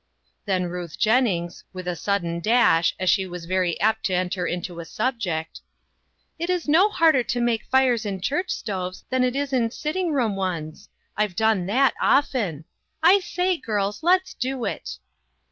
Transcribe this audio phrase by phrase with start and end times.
[0.45, 4.79] Then Ruth Jennings, with a sudden dash, as she was very apt to enter into
[4.79, 5.61] a sub ject:"
[6.39, 10.11] It is no harder to make fires in church stoves than it is in sitting
[10.11, 10.89] room ones.
[11.15, 12.65] I've done that often.
[13.03, 14.97] I say, girls, let's do it